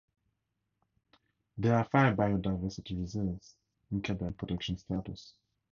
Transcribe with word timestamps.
There 1.59 1.77
are 1.77 1.83
five 1.83 2.15
biodiversity 2.17 2.99
reserves 2.99 3.53
in 3.91 3.99
Quebec 4.01 4.29
with 4.31 4.35
permanent 4.35 4.37
protection 4.39 4.77
status. 4.79 5.35